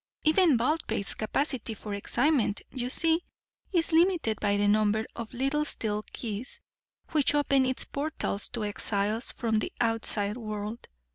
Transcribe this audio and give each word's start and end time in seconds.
Even 0.23 0.57
Baldpate's 0.57 1.13
capacity 1.13 1.75
for 1.75 1.93
excitement, 1.93 2.63
you 2.71 2.89
see, 2.89 3.23
is 3.71 3.91
limited 3.91 4.39
by 4.39 4.57
the 4.57 4.67
number 4.67 5.05
of 5.15 5.31
little 5.31 5.63
steel 5.63 6.03
keys 6.11 6.59
which 7.11 7.35
open 7.35 7.67
its 7.67 7.85
portals 7.85 8.49
to 8.49 8.63
exiles 8.65 9.31
from 9.31 9.59
the 9.59 9.71
outside 9.79 10.37
world. 10.37 10.87